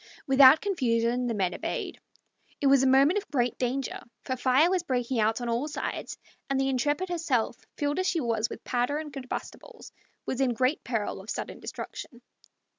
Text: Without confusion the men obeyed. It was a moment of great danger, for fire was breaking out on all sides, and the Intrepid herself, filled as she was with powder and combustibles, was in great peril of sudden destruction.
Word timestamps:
Without 0.25 0.61
confusion 0.61 1.27
the 1.27 1.35
men 1.35 1.53
obeyed. 1.53 1.99
It 2.59 2.65
was 2.65 2.81
a 2.81 2.87
moment 2.87 3.19
of 3.19 3.29
great 3.29 3.59
danger, 3.59 4.01
for 4.23 4.35
fire 4.35 4.67
was 4.67 4.81
breaking 4.81 5.19
out 5.19 5.39
on 5.41 5.47
all 5.47 5.67
sides, 5.67 6.17
and 6.49 6.59
the 6.59 6.69
Intrepid 6.69 7.09
herself, 7.09 7.55
filled 7.77 7.99
as 7.99 8.07
she 8.07 8.19
was 8.19 8.49
with 8.49 8.63
powder 8.63 8.97
and 8.97 9.13
combustibles, 9.13 9.91
was 10.25 10.41
in 10.41 10.55
great 10.55 10.83
peril 10.83 11.21
of 11.21 11.29
sudden 11.29 11.59
destruction. 11.59 12.23